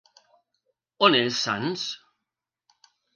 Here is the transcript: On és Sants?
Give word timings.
On 1.07 1.17
és 1.17 1.37
Sants? 1.41 1.83